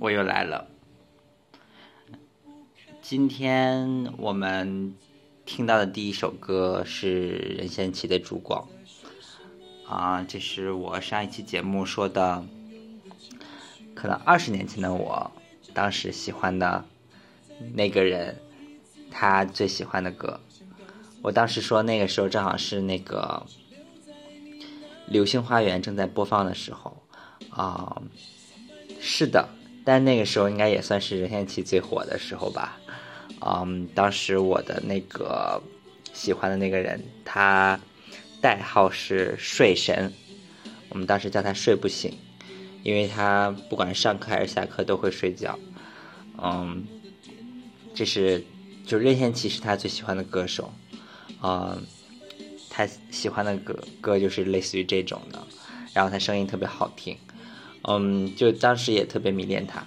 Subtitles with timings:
[0.00, 0.66] 我又来了。
[3.02, 4.96] 今天我们
[5.44, 8.66] 听到的第一首歌是任贤齐的《烛光》
[9.86, 12.42] 啊，这是我上一期节目说的，
[13.94, 15.30] 可能二十年前的我，
[15.74, 16.82] 当时喜欢的
[17.74, 18.40] 那个人，
[19.10, 20.40] 他最喜欢的歌。
[21.20, 23.46] 我当时说那个时候正好是那个
[25.06, 26.96] 《流星花园》正在播放的时候
[27.50, 28.00] 啊、
[28.98, 29.46] 是的，
[29.84, 32.78] 但那个时候应该也算是任贤齐最火的时候吧。
[33.40, 35.62] 嗯，当时我的那个
[36.12, 37.80] 喜欢的那个人，他
[38.40, 40.12] 代号是睡神，
[40.90, 42.12] 我们当时叫他睡不醒，
[42.82, 45.58] 因为他不管上课还是下课都会睡觉。
[46.42, 46.86] 嗯，
[47.94, 48.44] 这是
[48.86, 50.72] 就任贤齐是他最喜欢的歌手。
[51.42, 51.82] 嗯，
[52.68, 55.46] 他喜欢的歌歌就是类似于这种的，
[55.94, 57.16] 然后他声音特别好听，
[57.82, 59.86] 嗯，就当时也特别迷恋他。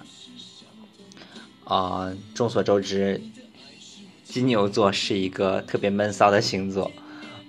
[1.64, 3.20] 啊、众所周知，
[4.22, 6.90] 金牛座是一个特别闷骚的星座，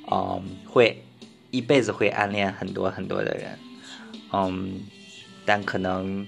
[0.09, 1.03] 嗯，会
[1.51, 3.59] 一辈子会暗恋很多很多的人，
[4.31, 4.81] 嗯，
[5.45, 6.25] 但可能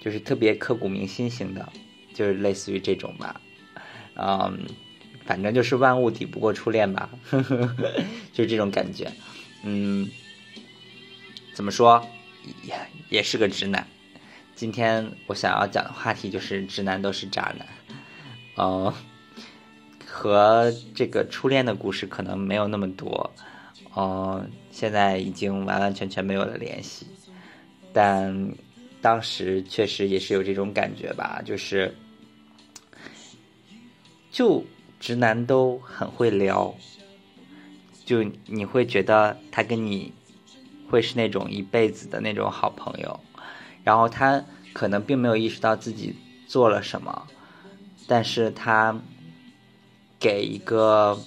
[0.00, 1.72] 就是特别刻骨铭心型的，
[2.14, 3.40] 就是类似于这种吧，
[4.16, 4.66] 嗯。
[5.26, 7.74] 反正就是万物抵不过初恋吧，呵 呵
[8.34, 9.10] 就是这种感觉。
[9.62, 10.06] 嗯，
[11.54, 12.06] 怎么说，
[12.62, 12.74] 也
[13.08, 13.86] 也是个直男。
[14.54, 17.66] 今天我想要讲的话题就是直男都是渣男。
[18.56, 18.92] 嗯、
[20.06, 23.30] 和这个初恋的故事可能没有那么多。
[23.96, 27.06] 嗯、现在已经完完全全没有了联系，
[27.92, 28.52] 但
[29.00, 31.94] 当时确实也是有这种感觉吧，就是
[34.30, 34.64] 就。
[35.00, 36.74] 直男都很会聊，
[38.06, 40.10] 就你会觉得他跟你
[40.94, 43.18] 会是那种一辈子的那种好朋友，
[43.82, 46.14] 然后他可能并没有意识到自己
[46.46, 47.26] 做了什么，
[48.06, 48.96] 但是他
[50.20, 51.18] 给一个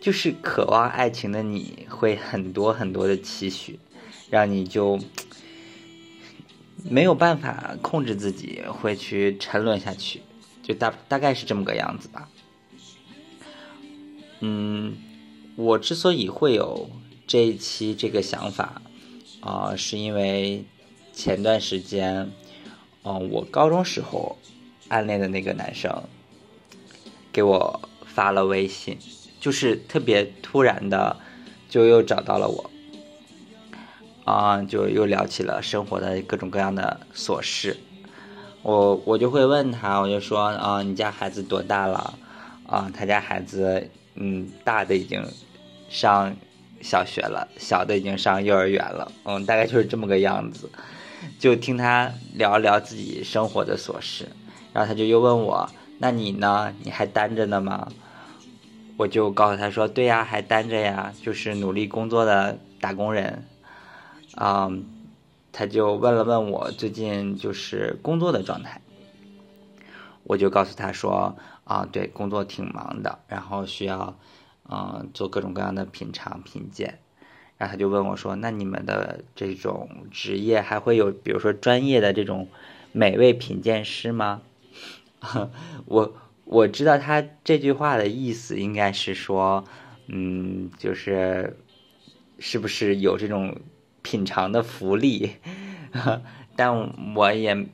[0.00, 3.78] 就是渴望爱情的你会很多很多的期许，
[4.30, 4.98] 让你就
[6.88, 10.22] 没有办法控制自己，会去沉沦下去，
[10.62, 12.26] 就大大概是这么个样子吧。
[14.40, 14.96] 嗯，
[15.56, 16.88] 我之所以会有
[17.30, 18.82] 这一期这个想法，
[19.38, 20.64] 啊、是因为
[21.12, 22.28] 前段时间，
[23.04, 24.36] 嗯、我高中时候
[24.88, 26.02] 暗恋的那个男生
[27.30, 28.98] 给我发了微信，
[29.38, 31.16] 就是特别突然的，
[31.68, 32.68] 就又找到了我，
[34.24, 37.76] 啊、就又聊起了生活的各种各样的琐事。
[38.62, 42.18] 我我就会问他，我就说啊、你家孩子多大了？
[42.66, 43.88] 啊、他家孩子。
[44.16, 45.24] 嗯，大的已经
[45.88, 46.36] 上
[46.80, 49.12] 小学了，小的已经上幼儿园了。
[49.24, 50.70] 嗯，大概就是这么个样子。
[51.38, 54.28] 就听他聊聊自己生活的琐事，
[54.72, 55.68] 然后他就又问我
[55.98, 56.74] ：“那你呢？
[56.82, 57.88] 你还单着呢吗？”
[58.96, 63.44] 我就告诉他说：“对呀，还单着呀，就是努力工作的打工人。”
[64.36, 64.84] 嗯，
[65.52, 68.80] 他就问了问我最近就是工作的状态，
[70.24, 71.36] 我就告诉他说。
[71.64, 74.16] 啊，对，工作挺忙的，然后需要，
[74.72, 77.00] 嗯，做各种各样的品尝品鉴，
[77.58, 82.48] 然后他就问我说：“那你们的这种职业还会有，比如说专业的这种
[82.92, 84.42] 美味品鉴师吗？”
[85.86, 86.14] 我
[86.44, 89.64] 我知道他这句话的意思应该是说，
[90.06, 91.56] 嗯，就是
[92.38, 93.60] 是不是有这种
[94.02, 95.32] 品尝的福利，
[96.54, 97.66] 但我也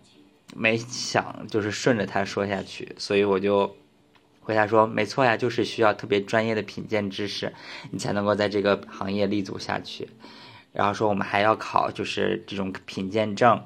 [0.57, 3.77] 没想就是顺着他说下去，所以我就。
[4.47, 7.53] 回答说：“没错呀，就是需要特别专业的品鉴知识，
[7.91, 10.09] 你才能够在这个行业立足下去。
[10.73, 13.61] 然后说我们还要考，就是这种品鉴证，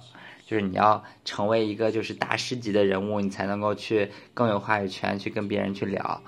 [0.47, 6.23] 就是你要成为一个就是大师级的人物，你才能够去更有话语权，去跟别人去聊，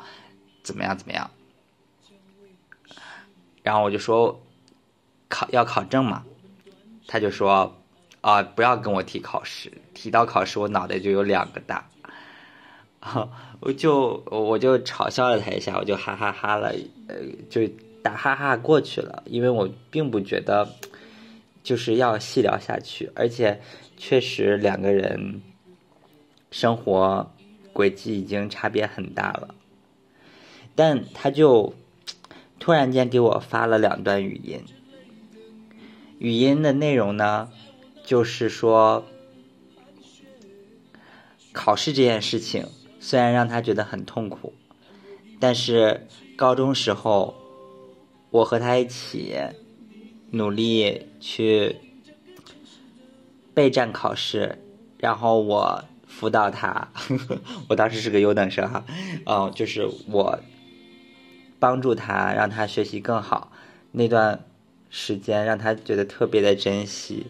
[0.63, 1.31] 怎么样怎么样。
[3.63, 4.39] 然后我就说
[5.31, 6.25] 考要考证嘛，
[7.07, 7.75] 他就说
[8.21, 11.89] 啊，不要跟我提考试，提到考试我脑袋就有两个大。”
[13.61, 16.73] 我就我就嘲笑了他一下，我就哈哈哈了，
[17.09, 17.17] 呃，
[17.51, 17.67] 就
[18.03, 20.69] 打哈哈过去了，因为我并不觉得
[21.63, 23.61] 就是要细聊下去，而且
[23.97, 25.43] 确实两个人
[26.51, 27.29] 生活
[27.73, 29.55] 轨迹已经差别很大了，
[30.75, 31.75] 但他就
[32.59, 34.61] 突然间给我发了两段语音，
[36.19, 37.51] 语音的内容呢，
[38.05, 39.05] 就是说
[41.53, 42.67] 考试这件事情
[43.03, 44.55] 虽然让他觉得很痛苦，
[45.41, 46.07] 但是
[46.37, 47.35] 高中时候
[48.31, 49.37] 我和他一起。
[50.35, 51.77] 努力去
[53.53, 54.59] 备战考试，
[54.97, 56.89] 然后我辅导他。
[57.69, 58.83] 我当时是个优等生哈，
[59.27, 60.41] 嗯，就是我
[61.59, 63.53] 帮助他，让他学习更好。
[63.91, 64.43] 那段
[64.89, 67.27] 时间让他觉得特别的珍惜，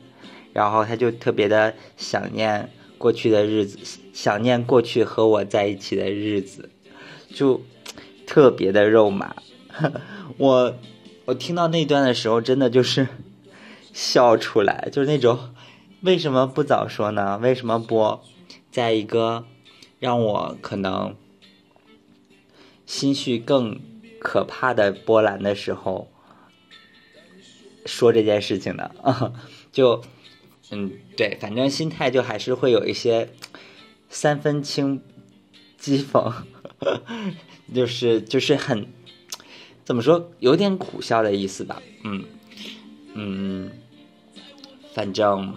[0.52, 3.78] 然后他就特别的想念过去的日子，
[4.12, 6.70] 想念过去和我在一起的日子，
[7.32, 7.62] 就
[8.26, 9.34] 特别的肉麻。
[10.38, 10.74] 我。
[11.24, 13.06] 我听到那段的时候，真的就是
[13.92, 15.54] 笑出来，就是那种
[16.00, 17.38] 为什么不早说呢？
[17.38, 18.18] 为什么不
[18.72, 19.46] 在一个
[20.00, 21.14] 让我可能
[22.86, 23.80] 心绪更
[24.18, 26.10] 可怕的波澜的时候
[27.86, 28.90] 说这件事情呢？
[29.70, 30.02] 就
[30.72, 33.30] 嗯，对，反正心态就还是会有一些
[34.12, 35.00] 三分轻
[35.80, 36.30] 讥讽，
[37.74, 38.86] 就是就是很。
[39.84, 40.30] 怎么说？
[40.38, 41.82] 有点苦笑的意思吧。
[42.04, 42.24] 嗯
[43.14, 43.70] 嗯，
[44.94, 45.54] 反正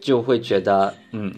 [0.00, 1.34] 就会觉得，嗯，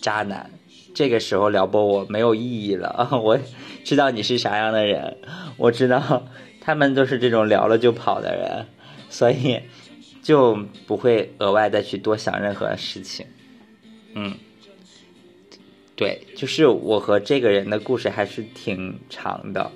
[0.00, 0.50] 渣男。
[0.94, 3.10] 这个时候撩拨我没有意义了。
[3.20, 3.38] 我
[3.84, 5.18] 知道你是啥样的人，
[5.56, 6.28] 我知道
[6.60, 8.66] 他们都是这种聊了就跑的人，
[9.10, 9.60] 所以
[10.22, 10.54] 就
[10.86, 13.26] 不会额外再去多想任何事情。
[14.14, 14.34] 嗯，
[15.94, 19.70] 对，就是我和这个人的故事还是挺长的。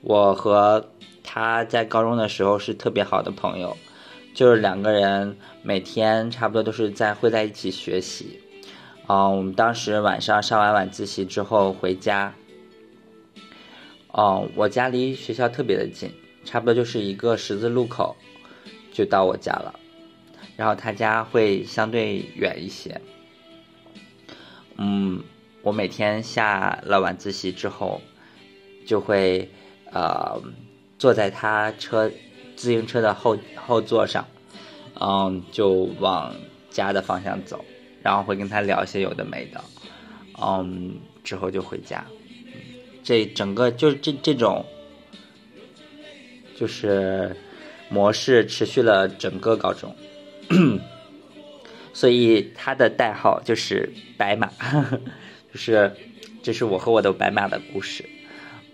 [0.00, 0.90] 我和
[1.22, 3.76] 他在高中的时候是特别好的朋友，
[4.34, 8.40] 就是两个人每天差不多都是在会在一起学习。
[9.06, 12.32] 嗯，我们当时晚上上完晚自习之后回家，
[14.12, 16.10] 哦，我家离学校特别的近，
[16.44, 18.16] 差不多就是一个十字路口
[18.92, 19.78] 就到我家了，
[20.56, 23.00] 然后他家会相对远一些。
[24.78, 25.22] 嗯，
[25.62, 28.00] 我每天下了晚自习之后
[28.86, 29.50] 就会。
[29.92, 30.40] 呃，
[31.00, 32.08] 坐在他车
[32.54, 34.24] 自行车的后后座上，
[35.00, 36.32] 嗯，就往
[36.70, 37.64] 家的方向走，
[38.00, 39.60] 然后会跟他聊一些有的没的，
[40.40, 42.04] 嗯，之后就回家。
[43.02, 44.64] 这整个就这这种，
[46.54, 47.34] 就是
[47.88, 49.92] 模式持续了整个高中，
[51.92, 54.48] 所以他的代号就是白马，
[55.52, 55.94] 就是
[56.42, 58.04] 这是我和我的白马的故事，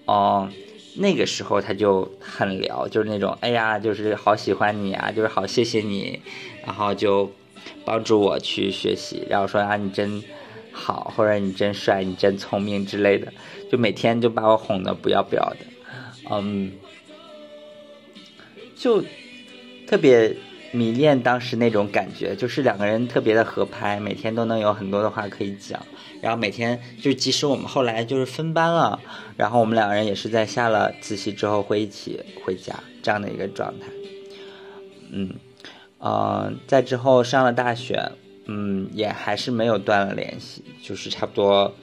[0.07, 0.53] 嗯。
[0.99, 6.19] 那个时候他就很聊，就是那种哎呀，就是好喜欢你啊，就是好谢谢你，
[6.65, 7.31] 然后就
[7.85, 10.25] 帮助我去学习，然后说啊你真
[10.73, 13.31] 好，或者你真帅，你真聪明之类的，
[13.71, 15.57] 就每天就把我哄得不要不要的，
[16.31, 16.73] 嗯，
[18.75, 19.05] 就
[19.87, 20.35] 特别
[20.73, 25.81] 迷恋当时那种感觉，就是两个人特别的合拍，每天都能有很多的话可以讲。
[26.21, 29.01] 然后每天就，即使我们后来就是分班了，
[29.37, 33.87] 然后我们两个人也是在下了自习之后会一起回家这样的一个状态。
[35.11, 35.35] 嗯，
[35.99, 38.11] 呃，在之后上了大学，
[38.47, 41.75] 嗯，也还是没有断了联系，就是差不多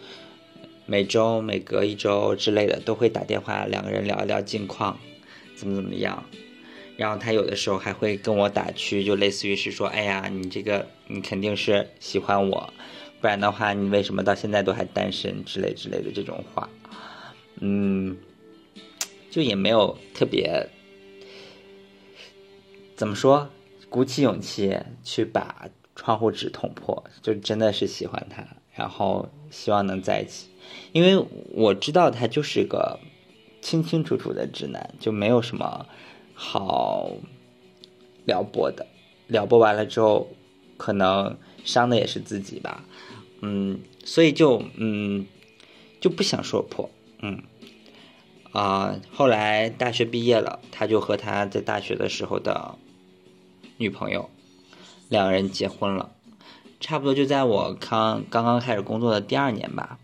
[0.86, 4.98] 每周每隔一周之类的都会打电话，两个人聊一聊近况，
[5.56, 6.24] 怎么怎么样。
[6.96, 12.74] 然后他有的时候还会跟我打趣，就类似于是说，哎呀，你这个你肯定是喜欢我。
[13.20, 16.70] 不然的话，你为什么到现在都还单身之类之类的这种话，
[17.62, 18.18] 嗯，
[19.32, 20.70] 就也没有特别
[22.96, 23.50] 怎么说，
[23.90, 30.50] 鼓起勇气去把窗户纸捅破，就真的是喜欢他，然后希望能在一起，
[30.92, 33.00] 因为我知道他就是个
[33.62, 35.88] 清清楚楚的直男，就没有什么
[36.34, 37.12] 好
[38.26, 38.86] 撩拨的，
[39.28, 40.28] 撩拨完了之后，
[40.78, 42.84] 可能伤的也是自己吧。
[43.42, 45.26] 嗯，所以就嗯
[46.00, 46.90] 就不想说破，
[47.22, 47.42] 嗯。
[48.52, 52.76] 啊，后来大学毕业了，他就和他在大学的时候的
[53.78, 54.30] 女朋友
[55.10, 56.12] 两人结婚了，
[56.80, 59.98] 差不多就在我刚刚刚开始工作的第二年吧，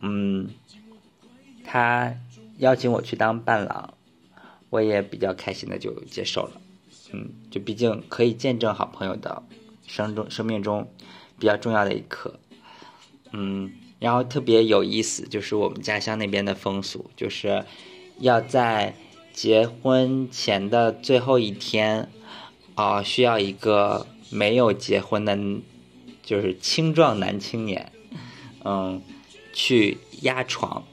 [0.00, 0.48] 嗯，
[1.62, 2.14] 他
[2.56, 3.92] 邀请我去当伴郎，
[4.74, 6.60] 我也比较开心的就接受了，
[7.12, 9.40] 嗯，就毕竟可以见证好朋友的
[9.86, 10.90] 生中生命中
[11.38, 12.40] 比较重要的一刻。
[13.30, 17.64] 嗯，然后特别有意思，就是我们家乡那边的风俗，就是
[18.18, 18.96] 要在
[19.32, 22.10] 结婚前的最后一天，
[22.74, 25.38] 啊，需要一个没有结婚的，
[26.24, 27.92] 就是青壮男青年，
[28.64, 29.00] 嗯，
[29.52, 30.84] 去压床，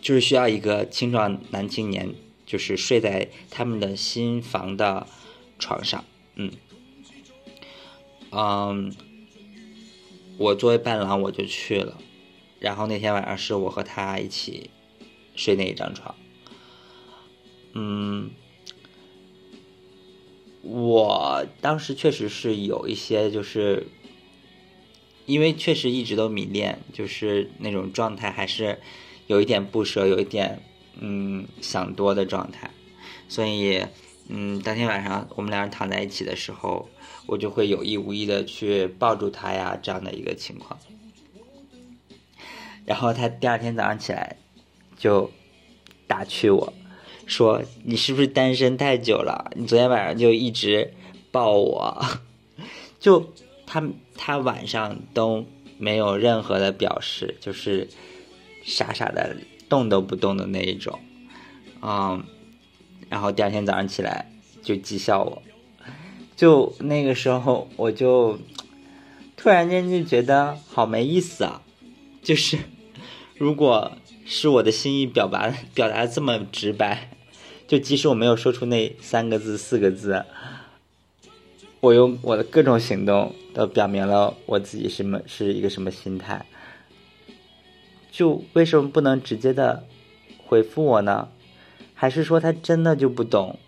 [0.00, 2.14] 就是需要一个青壮男青年，
[2.48, 5.06] 就是睡在他们的新房的
[5.58, 6.02] 床上，
[6.34, 6.50] 嗯，
[8.30, 8.94] 嗯，
[10.38, 11.98] 我作为伴郎我就去了，
[12.58, 14.70] 然后那天晚上是我和他一起
[15.36, 16.14] 睡那一张床，
[17.74, 18.30] 嗯。
[20.62, 23.86] 我当时确实是有一些，就是
[25.24, 28.78] 因为确实一直都迷恋，就是那种状态，还是
[29.28, 30.60] 有一点不舍，有一点
[31.00, 32.70] 嗯想多的状态。
[33.28, 33.84] 所以
[34.28, 36.88] 嗯，当天晚上我们两人躺在一起的时候，
[37.26, 40.78] 我就会有意无意的去抱住他呀，这样的一个情况。
[42.84, 44.36] 然后他第二天早上起来
[44.96, 45.30] 就
[46.06, 46.72] 打趣我。
[47.26, 49.50] 说你是不是单身太久了？
[49.54, 50.94] 你昨天晚上就一直
[51.30, 52.02] 抱我，
[52.98, 53.34] 就
[53.66, 53.86] 他
[54.16, 55.44] 他晚上都
[55.76, 57.86] 没有任何的表示，就是
[58.64, 59.36] 傻傻的
[59.68, 60.98] 动都不动的那一种，
[61.82, 62.24] 嗯，
[63.08, 64.30] 然后第二天早上起来
[64.62, 65.42] 就讥笑我，
[66.36, 68.38] 就那个时候我就
[69.36, 71.62] 突然间就觉得好没意思啊，
[72.22, 72.58] 就是
[73.36, 73.92] 如果
[74.24, 77.10] 是我的心意表达表达这么直白。
[77.66, 80.24] 就即使我没有说出那三个字、四个字，
[81.80, 86.46] 我用我的各种行动都表明了我自己什么是一个什么心态。
[88.18, 89.86] 就为什么不能直接的
[90.44, 91.28] 回复我呢？
[91.94, 93.60] 还是说他真的就不懂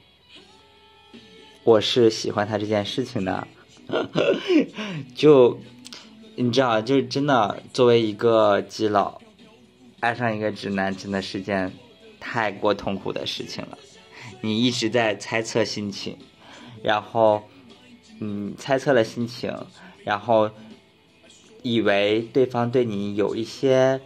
[1.62, 3.46] 我是喜欢他这件事情呢？
[5.14, 5.60] 就
[6.34, 9.20] 你知道，就是真的，作为一个基佬，
[10.00, 11.72] 爱上一个直男，真的是件
[12.18, 13.78] 太过痛苦的事情了。
[14.40, 16.18] 你一直在猜测心情，
[16.82, 17.44] 然后，
[18.18, 19.56] 嗯，猜测了心情，
[20.02, 20.50] 然后
[21.62, 24.00] 以为对方对你有一些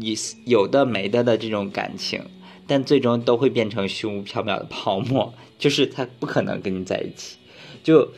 [0.00, 0.14] 有
[0.44, 2.24] 有的没的的这种感情，
[2.66, 7.38] 但最终都会变成虚无缥缈的泡沫， 就是他不可能跟你在一起。
[7.82, 8.12] 就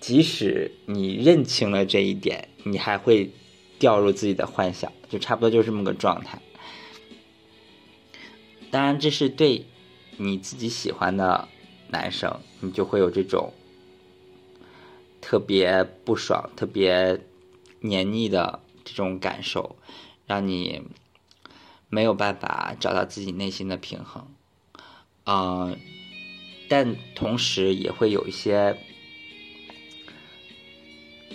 [0.00, 3.30] 即使你认清了这一点，你还会
[3.78, 6.40] 掉入自己的幻想，就差不多就是这么个状态。
[8.70, 9.66] 当然，这是对
[10.18, 11.48] 你自己喜欢的
[11.88, 13.52] 男生，你就会有这种
[15.20, 17.20] 特别不爽、特别
[17.80, 19.76] 黏腻的这种感受，
[20.32, 20.82] 让你
[21.90, 24.26] 没有办法找到自己内心的平衡。
[25.26, 25.78] 嗯，
[26.70, 28.74] 但同时也会有一些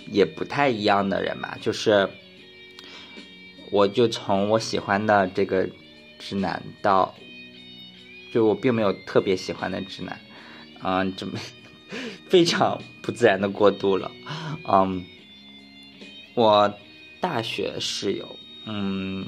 [0.07, 2.09] 也不太一样的人吧，就是
[3.71, 5.69] 我就从我喜欢的这个
[6.17, 7.13] 直男到。
[8.33, 10.19] 就我并没有特别喜欢的直男，
[10.83, 11.39] 嗯，这么
[12.27, 14.11] 非常不自然的过渡了，
[14.67, 15.05] 嗯，
[16.35, 16.71] 我
[17.21, 18.37] 大学室友，
[18.69, 19.25] 嗯，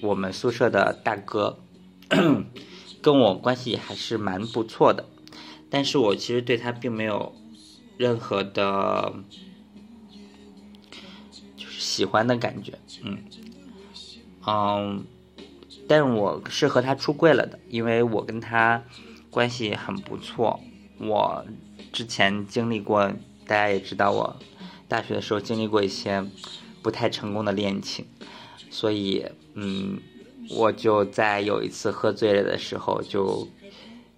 [0.00, 1.58] 我们宿舍的大哥，
[3.02, 5.06] 跟我关系还是蛮不错的，
[5.68, 7.34] 但是我其实对他并没有
[7.98, 9.12] 任何的，
[11.56, 13.18] 就是喜欢的感觉，嗯，
[14.46, 15.04] 嗯。
[15.86, 18.84] 但我是和他出柜了的，因为我跟他
[19.28, 20.60] 关系很不错。
[20.98, 21.44] 我
[21.92, 23.08] 之前经历过，
[23.44, 24.36] 大家也知道，我
[24.86, 26.24] 大学的时候经历过一些
[26.80, 28.06] 不太成功的恋情，
[28.70, 29.24] 所以，
[29.54, 29.98] 嗯，
[30.48, 33.46] 我就在有一次喝醉了的时候，就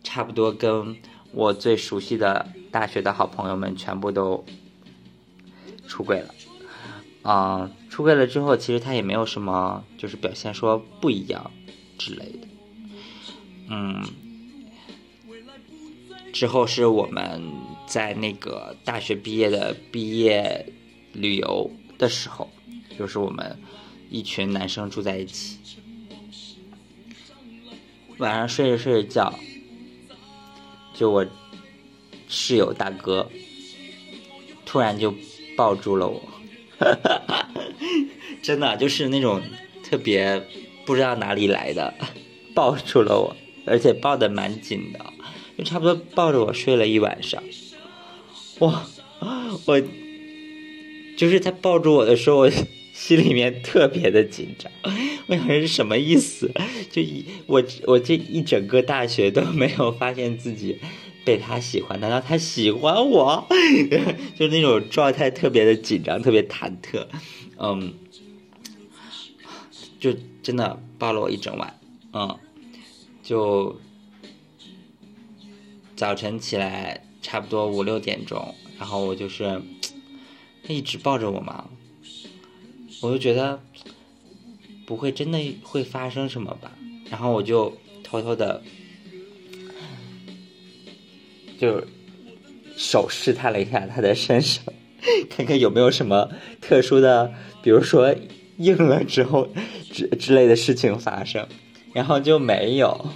[0.04, 0.97] 差不多跟
[1.32, 4.44] 我最熟悉的大学的好朋友们全部都
[5.88, 6.35] 出轨了。
[7.25, 11.50] 嗯，出柜了之后，其实他也没有什么，就是表现说不一样。
[11.99, 12.49] 之类的，
[13.68, 14.02] 嗯，
[16.32, 17.40] 之后是我们
[17.87, 20.66] 在那个大学毕业的毕业
[21.12, 22.50] 旅游的时候，
[22.99, 23.56] 就是我们
[24.12, 25.59] 一群男生住在一起，
[28.19, 29.38] 晚上睡着睡着觉，
[30.95, 31.26] 就我
[32.28, 33.28] 室友大哥
[34.66, 35.14] 突然就
[35.57, 36.23] 抱住了我，
[38.42, 39.42] 真的就是那种
[39.83, 40.47] 特别。
[40.85, 41.95] 不知道哪里来的，
[42.57, 44.99] 抱住了我，而且抱得蛮紧的，
[45.57, 47.40] 就差不多抱着我睡了一晚上。
[48.59, 48.85] 哇，
[49.64, 49.81] 我
[51.16, 52.50] 就是他抱住我的时候，我
[53.02, 54.71] 心里面特别的紧张。
[55.26, 56.52] 我想是什么意思？
[56.88, 60.78] 就一我我这一整个大学都没有发现自己
[61.25, 63.44] 被他喜欢，难道他喜欢我？
[64.38, 67.06] 就那种状态特别的紧张，特别忐忑。
[67.59, 67.94] 嗯，
[69.99, 70.14] 就。
[70.44, 71.78] 真的抱了我一整晚，
[72.12, 72.37] 嗯，
[73.23, 73.78] 就
[75.94, 79.62] 早晨起来差不多五六点钟，然后我就是
[80.66, 81.71] 他一直抱着我嘛，
[83.02, 83.61] 我就觉得
[84.87, 86.73] 不会真的会发生什么吧，
[87.11, 88.62] 然后我就偷偷的
[91.59, 91.85] 就
[92.76, 94.64] 手试探了一下他的身上，
[95.28, 96.30] 看看有没有什么
[96.61, 98.14] 特殊的，比如说
[98.59, 99.49] 硬了之后
[99.92, 101.47] 之之类的事情发生，
[101.92, 103.09] 然后就没有。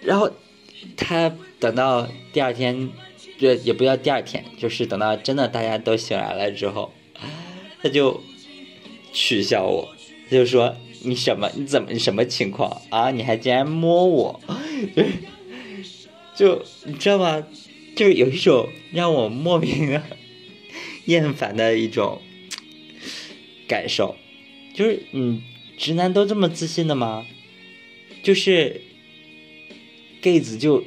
[0.00, 0.30] 然后
[0.96, 2.90] 他等到第二天，
[3.38, 6.92] 这也不叫第二天，就是等到真的大家都醒来了之后，
[7.84, 8.20] 他就
[9.12, 9.94] 取笑我，
[10.30, 13.10] 他就说你什么你怎么什么情况啊？
[13.10, 14.40] 你还竟然摸我，
[16.34, 17.46] 就你知道吗？
[17.94, 20.02] 就是有一种让我莫名的
[21.04, 22.22] 厌烦的一种
[23.68, 24.16] 感受，
[24.74, 25.42] 就是嗯，
[25.76, 27.26] 直男都这么自信的吗？
[28.22, 28.80] 就是。
[30.22, 30.82] gay 子就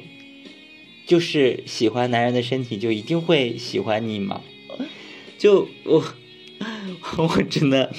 [1.06, 4.42] 就是喜欢男人的身体，就一定会喜欢你吗？
[5.38, 6.04] 就我
[7.18, 7.92] 我真的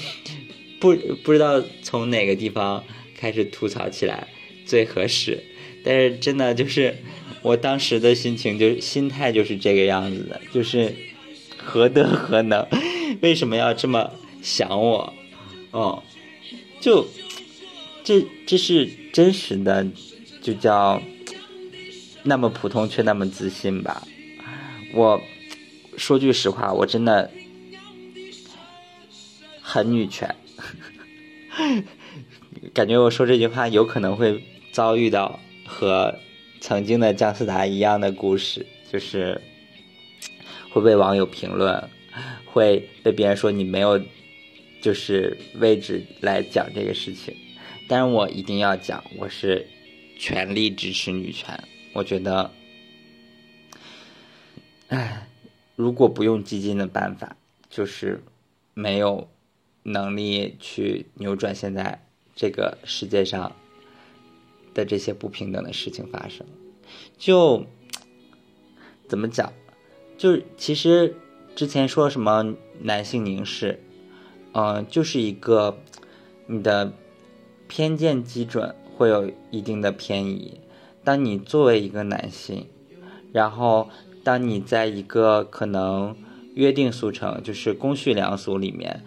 [0.80, 2.84] 不不知道从哪个地方
[3.16, 4.28] 开始吐槽起来
[4.66, 5.42] 最合适，
[5.84, 6.96] 但是真的就是
[7.42, 10.94] 我当时的心情，就是心态就是这个样子的，就是
[11.56, 12.66] 何德何能，
[13.20, 15.14] 为什么要这么想我？
[15.70, 16.02] 哦，
[16.80, 17.06] 就
[18.02, 19.86] 这这是真实的，
[20.42, 21.00] 就叫。
[22.22, 24.06] 那么普通却那么自信吧，
[24.92, 25.18] 我
[25.96, 27.30] 说句实话，我真的
[29.72, 30.34] 很女权，
[32.74, 36.12] 感觉我说这句话有可能会遭遇到和
[36.60, 39.40] 曾经的姜思达一样的故事，就是
[40.72, 41.88] 会被网友评论，
[42.46, 43.96] 会被别人说你没有
[44.82, 47.32] 就是位置来讲这个事情，
[47.88, 49.64] 但是我一定要讲，我是
[50.18, 51.56] 全力支持女权。
[51.92, 52.50] 我觉得，
[54.88, 55.28] 哎，
[55.76, 57.36] 如果不用基金的办法，
[57.68, 58.20] 就是
[58.74, 59.28] 没有
[59.82, 62.04] 能力去扭转现在
[62.34, 63.52] 这个世界上
[64.74, 66.46] 的这些不平等的事情发生。
[67.18, 67.64] 就
[69.08, 69.52] 怎么讲？
[70.16, 71.14] 就其实
[71.54, 73.80] 之前说什么男性凝视，
[74.52, 75.78] 嗯，就是一个
[76.46, 76.92] 你的
[77.68, 80.60] 偏见基准会有一定的偏移。
[81.02, 82.66] 当你作为一个男性，
[83.32, 83.88] 然后
[84.22, 86.14] 当你在一个可能
[86.54, 89.02] 约定俗成，就是公序良俗里面，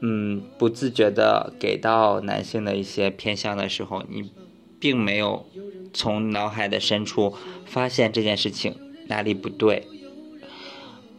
[0.00, 4.30] 嗯，不自觉的给到男性的一些偏向的时候，你
[4.78, 5.46] 并没有
[5.92, 8.74] 从脑海的深处发现这件事情
[9.08, 9.86] 哪里不对，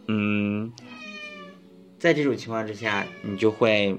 [0.08, 0.72] 嗯，
[1.98, 3.98] 在这种情况之下，你就会。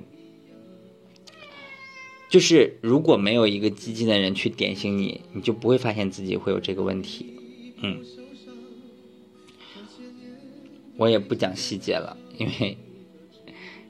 [2.31, 7.35] 就是如果没有一个激进的人去点醒你，你就不会发现自己会有这个问题。
[7.81, 8.05] 嗯，
[10.99, 12.77] 我也不讲细节了，因为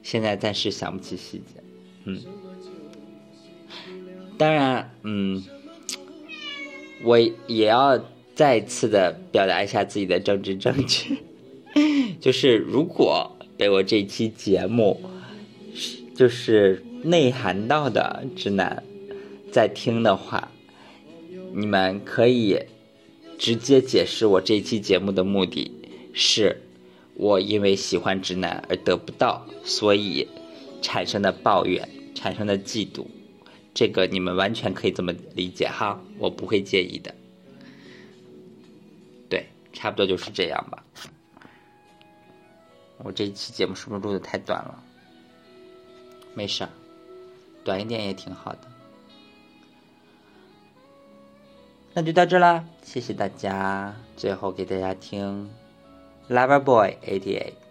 [0.09, 1.61] 现在暂时想不起细节。
[2.05, 2.19] 嗯，
[4.37, 5.43] 当然，嗯，
[7.03, 11.15] 我也要再次的表达一下自己的政治正确，
[12.19, 14.99] 就是如果被我这期节目，
[16.15, 16.83] 就是。
[17.01, 18.83] 内涵到的直男
[19.53, 20.51] 在听的话，
[21.55, 22.59] 你们可以
[23.37, 25.71] 直接解释我这期节目的目的
[26.11, 26.61] 是，
[27.19, 30.25] 我因为喜欢直男而得不到，所以
[30.81, 33.05] 产生的抱怨、产生的嫉妒，
[33.73, 37.13] 这个你们完全可以这么理解哈，我不会介意的。
[39.29, 40.81] 对，差不多就是这样吧。
[42.99, 44.81] 我这一期节目是不是录的太短了？
[46.33, 46.65] 没事。
[47.65, 48.59] 短一点也挺好的，
[51.93, 53.93] 那就到这啦，谢谢大家。
[54.15, 55.43] 最后给大家听
[56.29, 57.68] 《Loverboy88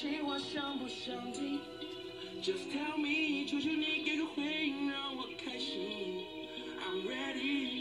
[0.00, 1.60] 情话想不想听
[2.42, 6.24] ？Just tell me，求求你给个回应，让我开心。
[6.80, 7.79] I'm ready。